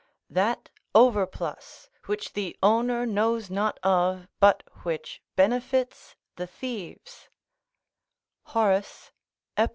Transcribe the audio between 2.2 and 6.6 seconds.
the owner knows not of, but which benefits the